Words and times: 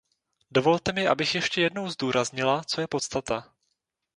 Dovolte 0.51 0.91
mi, 0.93 1.07
abych 1.07 1.35
ještě 1.35 1.61
jednou 1.61 1.89
zdůraznila, 1.89 2.63
co 2.63 2.81
je 2.81 2.87
podstata. 2.87 3.53